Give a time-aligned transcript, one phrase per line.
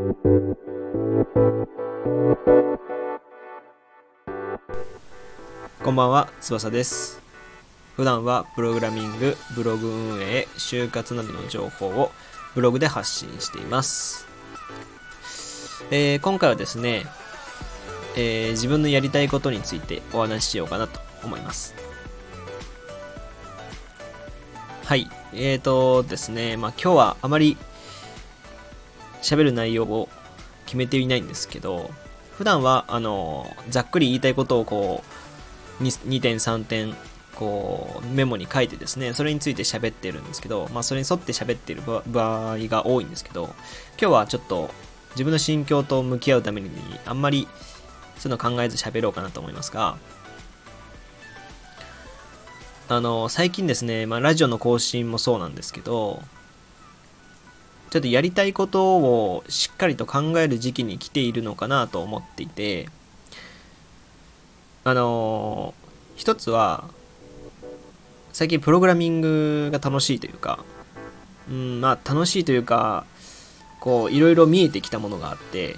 [0.00, 0.06] こ
[5.90, 7.20] んばんは、翼です。
[7.96, 12.12] 普段はプログラミング、ブログ運営、就活などの情報を
[12.54, 14.26] ブログで発信しています。
[15.90, 17.04] えー今回はですね、
[18.16, 21.74] えー自分のやりたいことについてお話ししようかなと思います。
[24.86, 25.10] はい。
[25.34, 27.58] えーとですね、まあ今日はあまり
[29.34, 30.08] 喋る内容を
[30.66, 31.90] 決めていないんですけど、
[32.36, 35.04] 普段は、あの、ざっくり言いたいことをこ
[35.80, 36.94] う、2点3点
[37.34, 43.54] こうメモに書いてですねそれについて喋ってるんですけど、まあ、それに沿って喋ってる場合が多いんですけど
[43.98, 44.70] 今日はちょっと
[45.12, 46.70] 自分の心境と向き合うために
[47.06, 47.48] あんまり
[48.18, 49.96] そういうの考えず喋ろうかなと思いますが
[52.88, 56.20] あの最近ですね、まあ、ラジオの更新もそうなんですけど
[57.90, 62.88] ちょっとやりたいことをしっかりと考える時期に来ているのかなと思っていて
[64.84, 65.74] あの
[66.14, 66.84] 一つは
[68.32, 70.64] 最近プログラミングが楽しいというか
[71.50, 73.04] うんまあ楽しいというか
[73.80, 75.74] こういろいろ見えてきたものがあって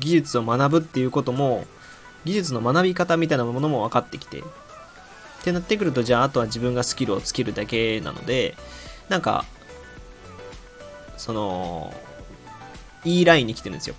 [0.00, 1.64] 技術を学ぶっていうことも
[2.24, 4.42] 技術の学び方みたいなものも分かってきてっ
[5.44, 8.56] てなってくるとじゃああとは自分がスキルをつけるだけなので
[9.08, 9.44] なんか
[11.16, 11.94] その
[13.04, 13.94] いいラインに来てるんですよ。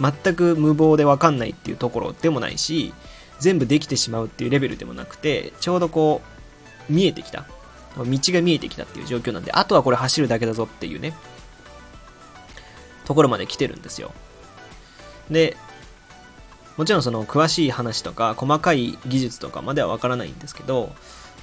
[0.00, 2.92] 全く無謀で分かんないっていうところでもないし
[3.40, 6.20] 全部できてしまうっていうレベルでもなくてちょうどこ
[6.90, 7.44] う見えてきた。
[7.96, 11.14] 道が見えてきたっていう状況なんであとはこれ走るだけだぞっていうね
[13.06, 14.12] ところまで来てるんですよ。
[15.30, 15.56] で
[16.76, 20.92] もちろんその詳しい話とか細かい技術とかまでは分からないんですけど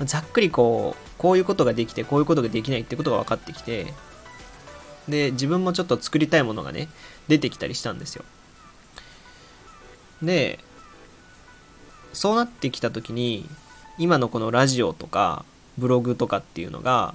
[0.01, 3.93] ざっくりこうこういうことができてこういうことができないってことが分かってきて
[5.07, 6.87] で自分もちょっと作りたいものがね
[7.27, 8.23] 出てきたりしたんですよ。
[10.21, 10.59] で
[12.13, 13.49] そうなってきた時に
[13.97, 15.43] 今のこのラジオとか
[15.77, 17.13] ブログとかっていうのが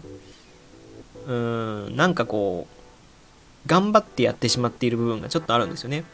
[1.27, 6.05] うーんなんかこう頑張ってやってしまっている部分がちょっとあるんですよね。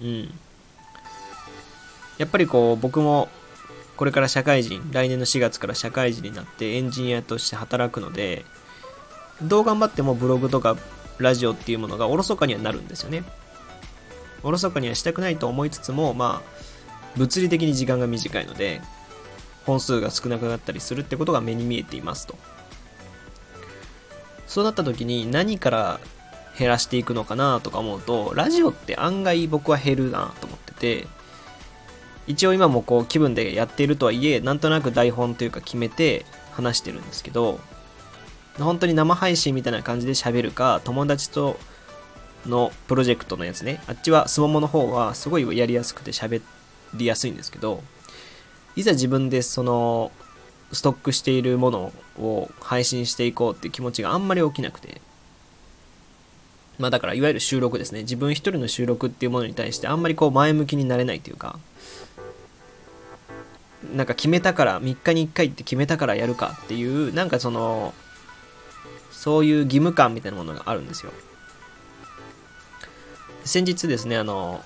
[0.00, 0.34] うん。
[2.18, 3.28] やっぱりこう僕も
[3.96, 8.44] これから社会人来年の4月から社会人になってエンジニアとして働くので
[9.42, 10.76] どう頑張ってもブログとか
[11.18, 13.24] ラジオっていうものがおろそかにはなるんですよね。
[14.42, 16.62] おろそかにはしたくないと思いつつもまあ
[17.16, 18.80] 物理的に時間が短いので
[19.64, 22.36] 本数が少なくなったりするってことが目に見えていますと。
[24.46, 26.00] そうなった時に何から
[26.58, 31.06] 減らしていくのかなとか思うとラジオって案外僕は減るなと思ってて
[32.26, 37.60] 一応今もこう気分でやっているとはいえなんとなく台本というか決めて話してるんですけど
[38.58, 41.58] 本当に生配信みたいな感じで喋るか友達と
[42.46, 43.82] のプロジェクトのやつね。
[43.86, 46.42] あっちはスモモの方はすごいやりやすくて喋
[46.94, 47.82] りやすいんですけど
[48.76, 50.12] いざ自分でその
[50.72, 55.00] ストックしているものを配信していこうっていう気持ちがあんまり起きなくて。
[56.78, 58.00] まあだからいわゆる収録ですね。
[58.00, 61.58] 自分一人の収録っていうものに対してあんまりこう前向きになれないというか。
[63.94, 67.92] なんか決めたから3日に1回って決めたからやるかっていうなんかその
[69.22, 71.12] そういう義務感みたいなものがあるんですよ。
[73.44, 74.64] 先日ですねあの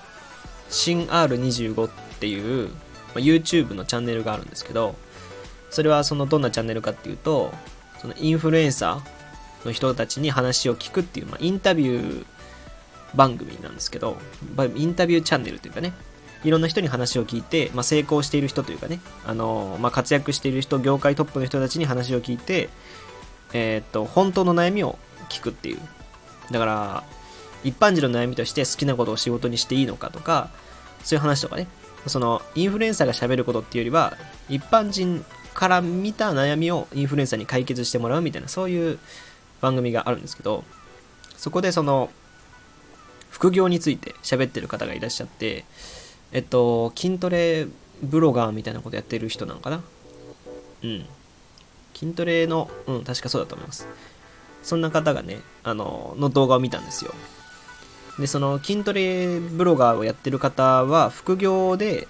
[0.71, 2.73] 新 R25 っていう、ま
[3.17, 4.95] あ YouTube のチャンネルがあるんですけど
[5.69, 7.53] それはそのどんなチャンネルかっていうと
[7.99, 12.25] そのインフルエンサーの人たちに話を聞くっていう、まあ、インタビュー
[13.13, 14.17] 番組なんですけど
[14.75, 15.93] インタビューチャンネルというかね
[16.43, 22.69] いろんな人に話を聞いて、まあ、成功している人というかね、あのまあ、活躍している人業界トップの人たちに話を聞いて、
[23.53, 24.97] えーっと本当の悩みを
[25.29, 25.79] 聞くっていう。
[26.51, 27.03] だから
[27.63, 30.49] 一般人の悩みとして好きなことを仕事にしていいのかとか
[31.03, 31.67] そういう話とかね。
[32.05, 38.99] そのインフルエンサーが喋ることっていうよりは一般人から見た悩みをインフルエンサーに解決してもらうみたいなそういう
[39.59, 40.63] 番組があるんですけど
[41.35, 42.09] そこでその
[43.29, 45.65] 副業について喋ってる方がいらっしゃって
[46.31, 47.67] えっと筋トレ
[48.01, 49.81] ブロガーみたいなことやってる人なのかな。
[50.83, 51.05] うん。
[51.97, 53.87] 筋トレのうん確かそうだと思います。
[54.63, 57.13] そんな方がねあのの動画を見たんですよ。
[58.19, 62.07] でその筋トレブロガーをやってる方は副業で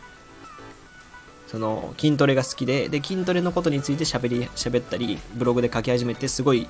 [1.47, 6.67] その筋トレが好きでで筋トレのことについて喋り喋ったりブログで書き始めてすごい、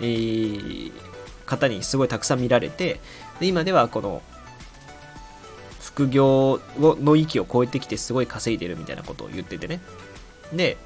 [0.00, 0.92] えー
[1.44, 3.00] 方にすごいたくさん見られて
[3.40, 4.22] で今ではこの
[5.80, 9.80] 副業の域を超えてきてすごい稼いでるみたいなことを言っててね。
[10.52, 10.76] で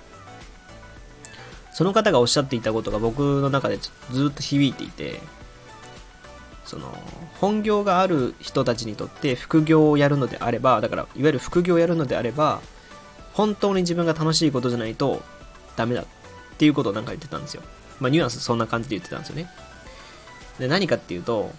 [1.78, 3.78] その方がおっしゃっていたことが僕の中で
[4.10, 5.20] ずっと響いていて
[6.64, 6.92] その
[7.40, 12.60] 本業がある人たちにとって副業をやるのであればだからいわゆる副業をやるのであれば
[13.32, 15.22] 本当に自分が楽しいことじゃないと
[15.76, 16.06] ダメだっ
[16.58, 17.62] ていうことをなんか言ってたんですよ。
[18.00, 19.48] まあニュアンスそんな感じで言ってたんですよね。
[20.58, 21.52] で何かっていうと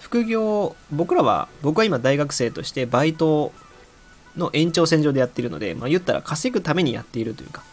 [0.00, 3.52] 副業僕らは僕は今大学生としてバイト
[4.36, 7.64] の延長線上でやっているので、まあ、言ったら稼ぐためにやっているというか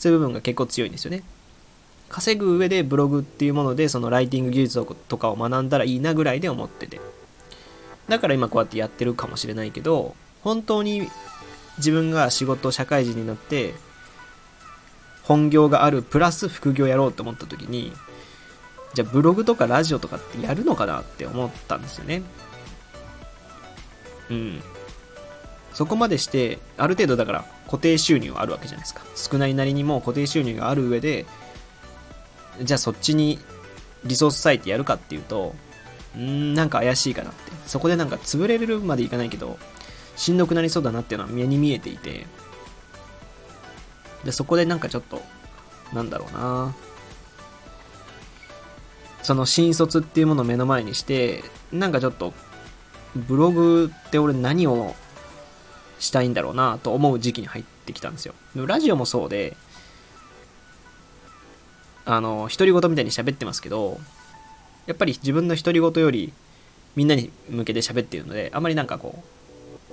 [0.00, 1.22] そういう部分が結構強いんですよね。
[2.08, 7.00] 稼ぐ上でブログっていうものでそのライティング技術とかを学んだらいいなぐらいで思ってて。
[8.10, 11.08] だから今こうやってやってるかもしれないけど本当に
[11.78, 13.72] 自分が仕事社会人になって
[15.22, 17.92] 本業があるプラス副業やろうと思った時に
[18.94, 22.22] じゃあブログとかラジオとかってやるのかなって思ったんですよね。
[24.28, 24.62] うん。
[25.72, 31.26] そこまでしてある程度だから固定収入はあるわけじゃないですか少ないなりにも固定収入がある上で
[32.62, 33.38] じゃあそっちに
[34.04, 35.54] リソース割いてやるかっていうと、
[36.16, 37.52] んーなんか怪しいかなって。
[37.66, 39.58] そこでなんか潰れるまでいかないけど、
[40.16, 42.26] しんどくなりそうだなっていうのは目に見えていて、
[44.24, 45.22] で、そこでなんかちょっと、
[45.92, 46.74] なんだろうな
[49.22, 52.32] その新卒っていうものを目の前にして、なんかちょっと、
[53.14, 54.94] ブログって俺何を
[56.00, 58.34] したいんだろうなと思う時期に入ってきたんですよ。
[58.54, 59.56] でもラジオもそうで、
[62.06, 64.00] あの、独り言みたいに喋ってますけど、
[64.86, 66.32] やっぱり自分の独り言より
[66.96, 69.90] みんなに向けて喋っているので、あまりなんかこう、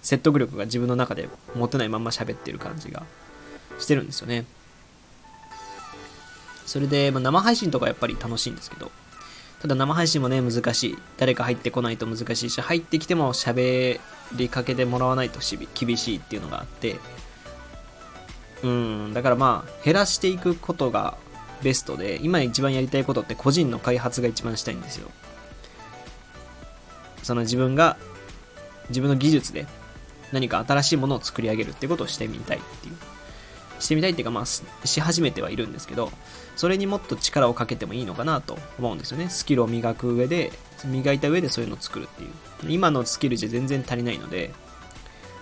[0.00, 3.04] 説得力が自分の中で持てないまんま喋ってる感じが
[3.78, 4.46] してるんですよね。
[6.64, 8.90] それで、まあ、生配信とかやっぱり楽しいんですけど、
[9.60, 10.98] ただ生配信もね、難しい。
[11.16, 14.00] 誰か入ってこないと難しいし、入ってきても喋
[14.34, 15.40] りかけてもらわないと
[15.74, 16.96] 厳しいっていうのがあって、
[18.62, 21.16] うん、だからまあ、減らしていくことが
[21.62, 25.10] ベストで、今一番やりたいことって個人の開発が一番したいんですよ。
[27.22, 27.96] その自分が、
[28.88, 29.66] 自分の技術で
[30.32, 32.96] 何か新しいものを作り上げるってことをしてみたいっていう。
[33.78, 36.10] してみたいっていうか、まあ、し始めてはいるんですけど、
[36.56, 39.28] それにもっと力をかけてもいいのかなと思うんですよね。
[39.28, 40.52] スキルを磨く上で、
[40.84, 42.30] 磨いた上でそういうのを作るっていう。
[42.72, 44.52] 今のスキルじゃ全然足りないので、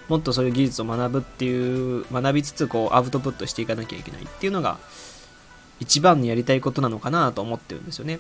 [0.08, 4.78] もっとそういう技術を学ぶっていう、学びつつこうアウトプットしていかなきゃいけないっていうのが、
[5.80, 8.18] 一番にやりたいことなのかなと思ってるんですよね。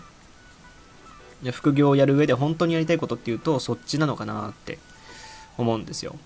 [1.52, 4.78] 副業をやる上で本当にやりたいことっていうと、そっちなのかなって
[5.58, 6.16] 思うんですよ。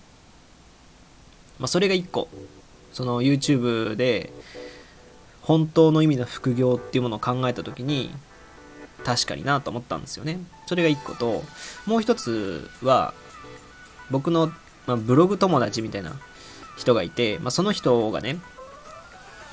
[1.57, 2.29] まあ、それが一個。
[2.93, 4.31] その YouTube で、
[5.41, 8.11] 本当の意味の副業っていうものを考えた時に、
[9.03, 10.39] 確かになと思ったんですよね。
[10.67, 11.43] それが一個と、
[11.85, 13.13] もう一つは、
[14.11, 14.47] 僕の、
[14.87, 16.13] まあ、ブログ友達みたいな
[16.77, 18.39] 人がいて、まあ、その人がね、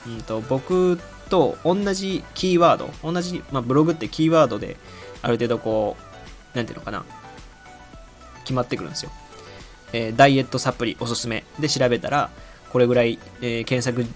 [0.07, 0.99] うんと、僕
[1.29, 4.77] と同じキーワード、同じ、まあ、ブログってキーワードで
[5.23, 5.97] ある程度こ
[6.55, 7.05] う、なんていうのかな、
[8.41, 9.11] 決まってくるんですよ。
[9.93, 12.31] えー、ダイエットサプリおすすめで調べたら、
[12.71, 14.09] これぐらい、えー、検索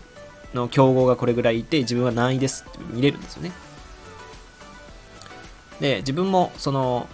[0.55, 3.53] の競合がこれぐらいいて、自分は何位ですって見れるんですよね。
[5.81, 7.09] で、自分もその、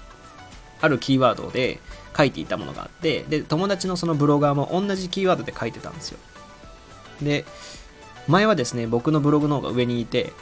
[0.80, 1.80] あるキーワードで
[2.16, 6.18] 書いていたものがあって、で、友達のそのブロガーも同じキーワードで書いてたんですよ。
[7.22, 7.44] で、
[8.26, 10.32] 前はですね、僕のブログの方が上にいて、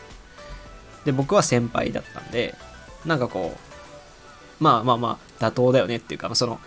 [1.05, 2.55] で、僕は先輩だったんで、
[3.05, 6.61] なんかこう、まあまあまあ、妥当だよねっていうか、その、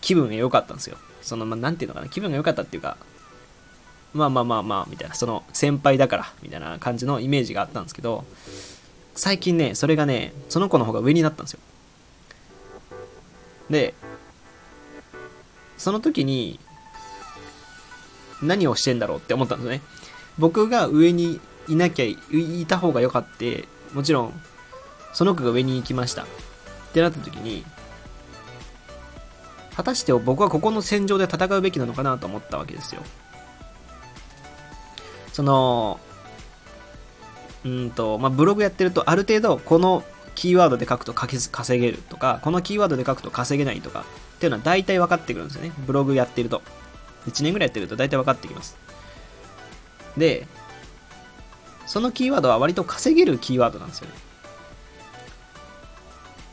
[0.00, 0.96] 気分が良かったんですよ。
[1.22, 2.96] その、まあ、なんていうのかな、気分が良かったっていうか、
[4.14, 8.24] まあまあまあまあ、みたいな、その、先輩だから、みたいな感じのイメージがあったんですけど、
[9.14, 11.60] 最近ね、それがね、その子の方が上になったんですよ。
[13.70, 13.94] で、
[15.76, 16.58] その時に、
[18.42, 19.82] 何をしてんだろうって思ったんですね。
[20.38, 22.16] 僕が上にいなきゃい
[22.66, 24.40] た方が良かったもちろん
[25.12, 26.26] その子が上に行きましたっ
[26.92, 27.64] てなった時に
[29.74, 33.02] 果たして僕はここの戦場で戦うべきなのかなと思ったわけですよ
[35.38, 36.00] その
[37.64, 40.02] うんと、まあ、ブログやってるとある程度この
[40.34, 44.04] キーワードで書くと稼げるとかこのキーワードで書くと稼げないとか
[44.34, 45.70] っていうのは大体分かってくるんですよね。
[45.86, 46.60] ブログやってると。
[47.28, 48.76] 1年ぐらいやってると大体分かってきます。
[50.16, 50.48] で
[51.86, 54.14] そのキーワードは割と稼げるキーワードなんですよね。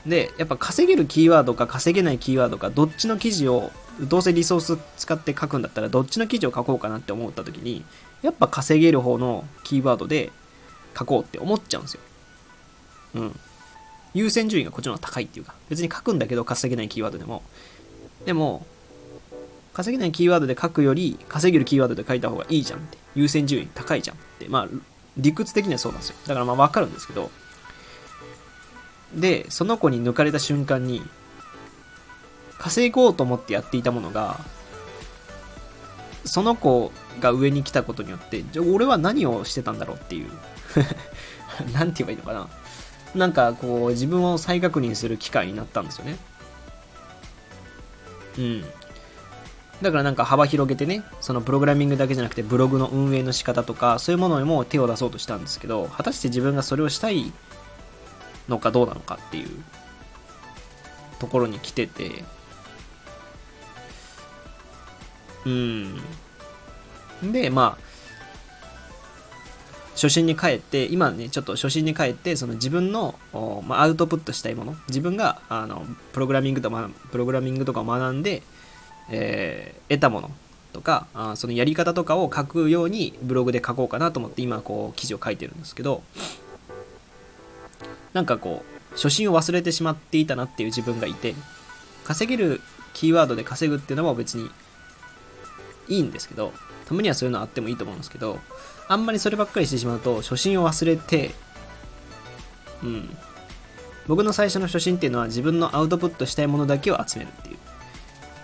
[0.05, 7.83] で、やっぱ稼げるキーワードか稼げないキーワードか、どっちの記事を、どうせリソース使って書くんだったら、どっちの記事を書こうかなって思った時に、
[8.21, 10.31] やっぱ稼げる方のキーワードで
[10.97, 12.01] 書こうって思っちゃうんですよ。
[13.15, 13.39] うん。
[14.13, 17.43] 優先順位がこっちの方が高いっていうか、別に書くんだけど稼げないキーワードでも。
[18.25, 18.65] でも、
[19.73, 22.97] 稼げないキーワードで書くより、稼げるキーワードで書いた方がいいじゃんって。
[23.13, 24.47] 優先順位高いじゃんって。
[24.47, 24.67] まあ、
[25.17, 26.15] 理屈的にはそうなんですよ。
[26.27, 27.29] だからまあわかるんですけど、
[29.13, 31.01] で、その子に抜かれた瞬間に、
[32.57, 34.39] 稼ごうと思ってやっていたものが、
[36.25, 40.29] その子が上に来たことによって、じゃ俺は何をしてたんだろうっていう。
[41.73, 42.49] なんて言えばいいのかな。
[43.15, 46.17] なんかこう、自分を再確認する機会になったんですよね。
[48.37, 48.65] うん。
[49.81, 57.31] だからなんか幅広げてね、そのプログラミングだけじゃなくてブログの運営の仕方とか、そういうものにも手を出そうとしたんですけど、果たして自分がそれをしたい
[58.47, 59.49] のかどうなのかっていう
[61.19, 62.23] ところに来てて、
[65.45, 66.01] うん。
[67.31, 67.85] で、まあ、
[69.93, 73.15] 初心に帰って、今ね、ちょっと初心に帰って、その自分の、
[73.65, 78.43] まあ、アウトプットしたいもの、自分が、あの、プログラミングとか、プログラミングとかを学んで、
[79.09, 80.31] えー、得たもの
[80.73, 86.03] とかあそのやり方とかを書くようにブログで書こうかなと思って今こう記事を書いてるんですけど
[88.13, 91.33] なんかこう初心を忘れてしまっていたなっていう自分がいて
[92.03, 92.61] 稼げる
[92.93, 94.49] キーワードで稼ぐっていうのも別に
[95.87, 96.53] いいんですけど
[96.85, 98.39] たまにはそういうのあってもいいと思うんですけど
[98.87, 101.31] あんまりそればっかりしてしまうと初心を忘れて
[102.83, 103.17] うん。
[104.07, 107.57] 僕の最初の初心っていうのは自分のアウトプットしたいものだけを集めるっていう。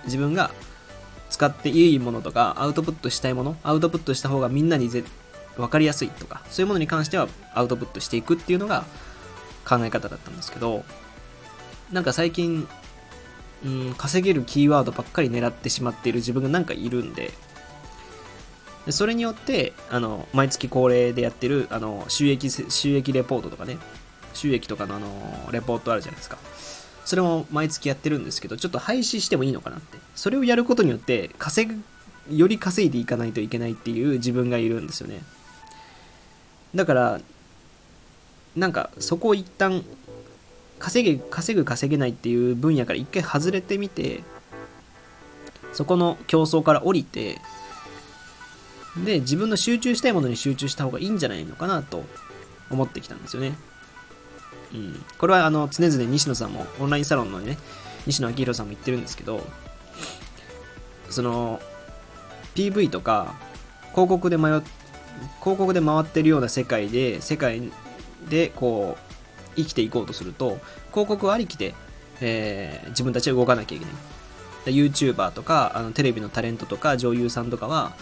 [0.06, 0.52] 自分が
[1.30, 5.04] 使っていいものとか、アウトプットしたいもの、アウトプットした方がみんなにぜ
[5.56, 8.86] 分かりやすいとか、そういうものに関してはアウトプットしていくっていうのが
[9.68, 10.84] 考え方だったんですけど、
[11.92, 12.68] なんか最近、
[13.64, 17.32] うん、稼げるキーワードばっかり狙ってしまっている自分がなんかいるんで、
[18.86, 23.78] でそれによって、あの、毎月恒例でやってる、あの、収益、収益レポートとかね、
[24.34, 26.38] 収益とかのあの、レポートあるじゃないですか。
[27.06, 29.98] それも毎月やってるんですけど、ちょっと廃止してもいいのかなって。
[30.16, 31.82] それをやることによって、稼ぐ、
[32.36, 35.22] より稼いでいかないといけないっていう自分がいるんですよね。
[36.74, 37.22] だから、
[38.56, 39.84] なんかそこを一旦、
[40.82, 44.24] 稼げ、稼ぐ稼げないっていう分野から一回外れてみて、
[45.74, 47.40] そこの競争から降りて、
[49.06, 52.04] で、自分の集中したいものに集中した方がいいんじゃないのかなと
[52.72, 53.54] 思ってきたんですよね。
[54.74, 57.58] うん、これはあの常々西野さんもオンラインサロンのね
[58.06, 59.46] 西野昭弘さんも言ってるんですけど
[61.10, 61.60] その
[62.56, 63.36] PV とか
[63.92, 64.62] 広告で迷
[65.42, 67.70] 広告で回ってるような世界で世界
[68.30, 69.11] でこう
[69.56, 70.60] 生きていこうとすると
[70.92, 71.74] 広告ありきで、
[72.22, 73.94] えー、自分たちは動かなきゃいけない。
[74.66, 77.94] YouTuber とかあのテレビのタレントとか女優さんとかは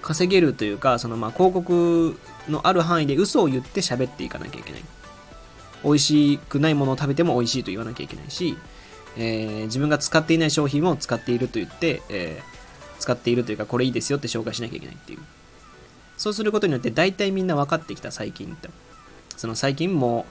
[0.00, 2.16] 稼げるというかそのまあ広告
[2.48, 4.82] のある範囲で嘘を言って喋っていかなきゃいけない。
[5.84, 8.56] 美味しくないものを食べても美味しいと言わなきゃいけないし、
[9.16, 15.18] えー、自分が使っていない商品を使っていると言って、えー、使っているというかこれいいですよって紹介しなきゃいけないっていう。
[16.16, 18.70] そうすることによって大体みんな分かってきた最近って。
[19.36, 20.24] その最近も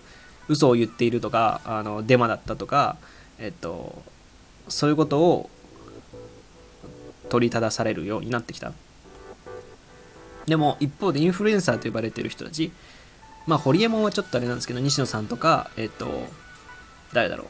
[0.52, 2.98] 嘘を言っているとかあのデマだったとか
[3.40, 4.02] えっと
[4.68, 5.50] そういうことを
[7.30, 8.74] 取り正されるようになってきた
[10.46, 12.72] でも一方でインフルエンサーと呼ばれてる人たち
[13.48, 16.08] まあ、ホリエモンはちょっとあれなんですけど、西野さんとか、えっと、
[17.14, 17.46] 誰だろ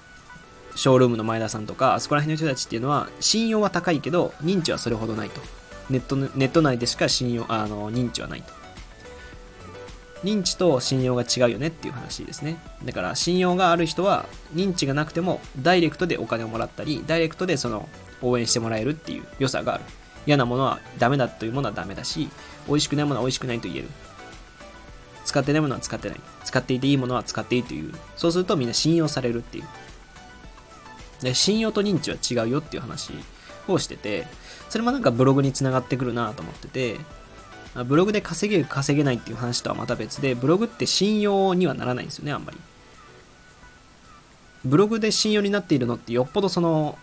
[0.75, 0.77] う。
[0.77, 5.41] ショールームの前田さんとか、あそこら辺の人たちっていうのは、信用は高いけど、認知はそれほどないと。
[5.89, 8.53] ネット、ネット内でしか信用、あの、認知はないと。
[10.24, 12.58] 認知と信用が違うよねっていう話ですね。
[12.84, 17.90] だから、信用がある人は、認知がなくても、ダイレクトでお金をもらったり、ダイレクトでその、
[18.22, 19.84] 応援してもらえるっていう良さがある。
[20.28, 22.30] 嫌なものはダメだというものはダメだし、
[22.68, 23.88] 美味しくないものは美味しくないと言える。
[25.25, 26.20] 使ってないものは使ってない。
[26.44, 27.94] 使っていていいものは使っていいという。
[28.16, 29.63] そうするとみんな信用されるっていう。
[31.22, 33.13] で、信用と認知は違うよっていう話
[33.68, 34.28] をしてて、
[34.70, 36.98] それもなんかブログにつながってくるなと思ってて、
[37.86, 42.58] ブログで稼げる稼げないっていう話とはまた別で、ブログって信用にはならないんですよね、あんまり。
[44.66, 46.98] ブログで信用になっているのってよっぽどその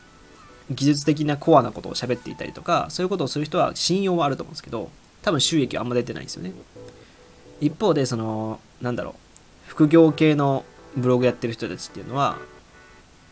[0.71, 4.91] 技術的なコアなことを喋っていたりとか、そういうことをする人は信用はあると思うんですけど、
[5.23, 6.53] 多分収益はあんま出てないんですよね。
[7.61, 9.15] 一方でそのなんだろう
[9.67, 10.65] 副業系の
[10.97, 12.39] ブログやってる人たちっていうのは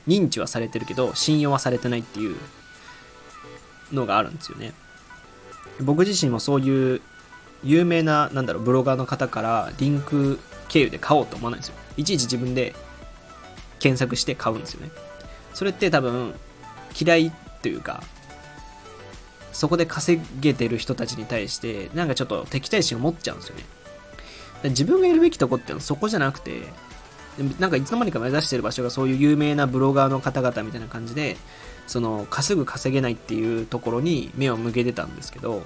[0.07, 2.37] 認知はされてるけど信用はされてないっていう
[3.93, 4.73] のがあるんですよね
[5.81, 7.01] 僕自身もそういう
[7.67, 11.75] 有名ななんだろうブロガーの方からリンク経由で買おうと思わないんですよ。
[11.97, 12.75] いちいち自分で
[13.79, 14.91] 検索して買うんですよね。
[15.53, 16.35] それって多分
[16.99, 17.33] 嫌い
[17.63, 18.03] というか
[19.53, 23.65] そこで稼げてる人たちに対してなんかちょっと敵対心を持っちゃうんですよね。
[24.65, 26.63] 自分がやるべきとこってのはそこじゃなくて、
[27.59, 31.37] なんかいつの間にか目指してる場所がそういう有名なブロガーの方々みたいな感じで、
[31.87, 35.63] その稼ぐ稼げないっていうところに目を向けてたんですけど、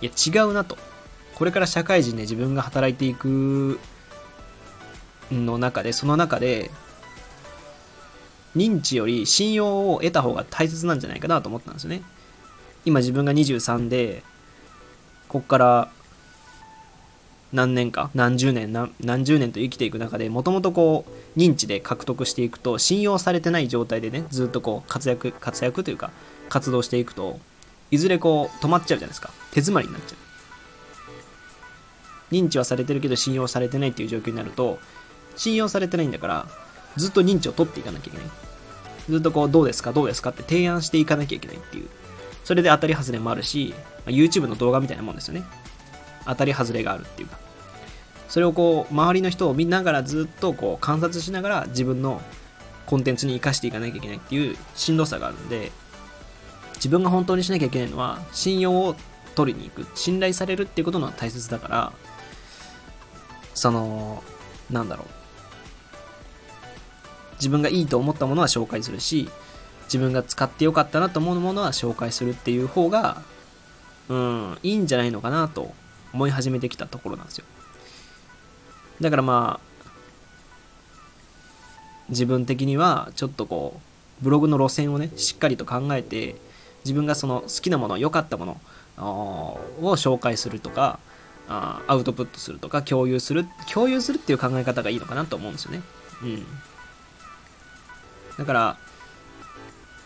[0.00, 0.76] いや違うなと。
[1.34, 3.80] これから社会人で自分が働いていく
[5.32, 6.70] の中で、その中で、
[8.56, 12.02] 認知より信用を得た方が大切なんじゃないかなと思ったんですよね。
[12.84, 14.22] 今自分が23で、
[15.28, 15.90] こっから
[17.54, 21.04] 何年か、何十年、何十年と生きていく中で、もともとこ
[21.36, 26.10] う、認知で獲得していくと、信用されてない状態でね、ずっとこう、活躍、活躍というか、
[26.48, 27.38] 活動していくと、
[27.90, 29.30] いずれこう、止まっちゃうじゃないですか。
[29.50, 30.24] 手詰まりになっちゃう。
[32.34, 34.78] 認知はされてるけど信用されてないっていう状況になると、
[35.36, 36.46] 信用されてないんだから、
[36.96, 38.26] ずっと認知を取っていかなきゃいけない。
[39.08, 41.88] ずっとこう、どうですかどうですかって提案していかなきゃいけないっていう。
[42.44, 43.74] それで当たり外れもあるし、
[44.06, 45.44] ま YouTube の動画みたいなもんですよね。
[46.26, 47.38] 当たり外れがあるっていうか。
[48.28, 52.20] それをこう、周りの人を見ながらずっとこう、観察しながら自分の
[52.86, 55.72] コンテンツに活かしていかなきゃいけないっていうしんどさがあるんで、
[56.76, 58.96] 自分が本当にしなきゃいけないのは、信用を
[59.34, 59.86] 取りに行く。
[59.94, 61.92] 信頼されるっていうことの大切だから、
[63.54, 64.22] その、
[64.70, 65.06] なんだろう。
[67.36, 69.28] 自分がいいと思ったものは紹介するし、
[69.86, 73.22] 自分が使ってよかったなと思うものは紹介するっていう方が、
[74.08, 75.74] うん、いいんじゃないのかなと
[76.12, 77.44] 思い始めてきたところなんですよ。
[79.00, 79.74] だからまあ、
[82.08, 83.80] 自分的にはちょっとこ
[84.20, 86.36] う、ブログの路線をね、しっかりと考えて、
[86.84, 88.60] 自分がその好きなもの、良かったもの
[88.98, 90.98] を紹介するとか、
[91.48, 95.82] アウトプットするとか、共有する、共有するっていう考え方がいいのかなと思うんですよね。
[96.22, 96.46] うん。
[98.38, 98.76] だから、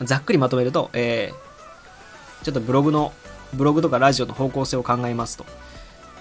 [0.03, 3.13] ざっくりまとめると、えー、ちょっとブログの、
[3.55, 5.47] ブログとかラジオの方向性を考えますと、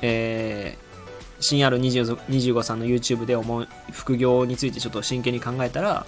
[0.02, 6.06] えー、新 R25 さんの YouTube で思う副業についてちょっと真剣に考えたら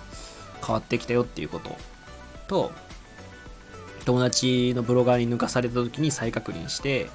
[0.65, 1.77] 変わってきたよっていうこと
[2.47, 2.71] と、
[4.09, 7.11] 友達のブロガーに抜かされた時に再確認して、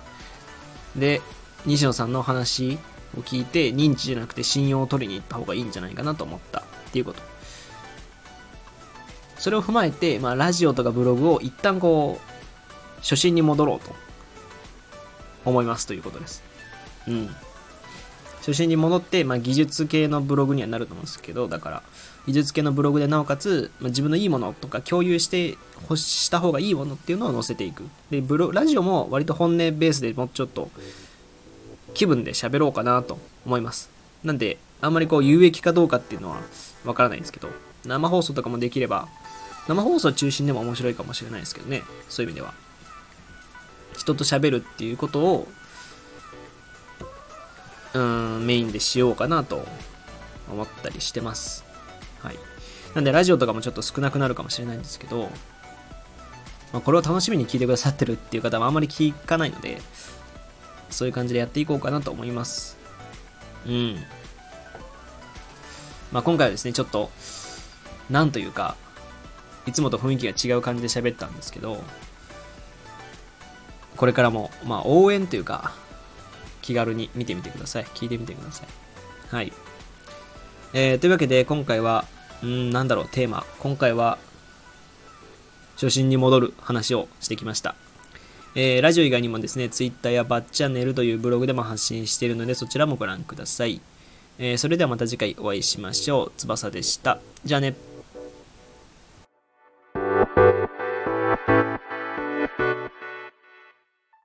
[0.95, 1.21] で、
[1.67, 2.79] 西野さんの話
[3.19, 7.21] を聞いて認知じゃなくて信用を取りに行った方がいいんじゃないかなと思ったっていうこと。
[9.39, 13.93] それを踏まえて、まあ、ラジオとかブログを一旦こう、初心に戻ろうと
[15.45, 16.45] 思いますということです。
[17.09, 17.29] うん。
[18.39, 21.83] 初心に戻って、まあ、技術系のブログにはなると思うんですけど、だから、
[22.27, 27.85] 技術系のブログでなおかつ、まあ、自分のいいものとか共有して欲した方がいいものっていうのを載せていく。
[28.11, 30.71] で、ブロラジオも割と本音ベースでもうちょっと
[31.93, 33.91] 気分で喋ろうかなと思います。
[34.23, 36.41] なんで、あんまりこう有益かどうかっていうのは
[36.85, 37.49] わからないんですけど、
[37.85, 39.09] 生放送とかもできれば
[39.69, 41.83] 生放送中心でも面白いかもしれないですけどね。
[42.09, 42.53] そういう意味では。
[43.97, 45.49] 人と喋るっていうことを、
[47.95, 49.67] うん、メインでしようかなと
[50.51, 51.64] 思ったりしてます。
[52.25, 52.39] はい。
[52.95, 55.31] なんで、ラジオとかもちょっと少なくなるかもしれないんですけど、
[56.73, 59.81] まあ、これを楽しみに聞いてくださってるっていう方はあんまり聞かないので、
[60.91, 62.77] そういう感じでやっていこうかなと思います。
[63.67, 63.97] うん。
[66.13, 67.11] まあ、今回はですね、ちょっと、
[68.11, 68.77] なんというか、
[69.67, 71.83] いつもと雰囲気が違う感じで喋ったんですけど、
[73.97, 75.73] これからも、まあ、応援というか、
[76.63, 77.85] 気軽に見てみてください。
[77.95, 78.67] 聞いてみてください。
[79.35, 79.53] はい。
[80.77, 82.05] えー、というわけで、今回は、
[82.43, 83.47] うん、なんだろう、テーマ。
[83.61, 84.19] 今回は、
[85.77, 87.77] 初心に戻る話をしてきました。
[88.57, 93.81] えー、ラジオ以外にもですね、Twitter やバッチャンネルというブログでも発信しているので、そちらもご覧ください。
[94.41, 96.33] えー、それではまた次回お会いしましょう。
[96.37, 97.21] 翼でした。
[97.45, 97.94] じゃあね。